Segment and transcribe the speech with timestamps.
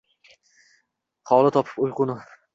[1.33, 2.19] Xoli topib uyquni